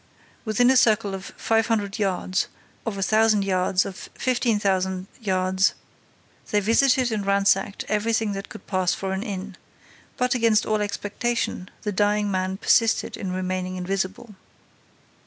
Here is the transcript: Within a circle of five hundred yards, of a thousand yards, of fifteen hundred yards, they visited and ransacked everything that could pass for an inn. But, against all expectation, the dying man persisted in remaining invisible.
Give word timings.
Within 0.45 0.71
a 0.71 0.77
circle 0.77 1.13
of 1.13 1.25
five 1.37 1.67
hundred 1.67 1.99
yards, 1.99 2.47
of 2.87 2.97
a 2.97 3.03
thousand 3.03 3.43
yards, 3.45 3.85
of 3.85 4.09
fifteen 4.15 4.59
hundred 4.59 5.05
yards, 5.19 5.75
they 6.49 6.59
visited 6.59 7.11
and 7.11 7.23
ransacked 7.23 7.85
everything 7.87 8.31
that 8.31 8.49
could 8.49 8.65
pass 8.65 8.95
for 8.95 9.13
an 9.13 9.21
inn. 9.21 9.57
But, 10.17 10.33
against 10.33 10.65
all 10.65 10.81
expectation, 10.81 11.69
the 11.83 11.91
dying 11.91 12.31
man 12.31 12.57
persisted 12.57 13.15
in 13.15 13.31
remaining 13.31 13.75
invisible. 13.75 14.33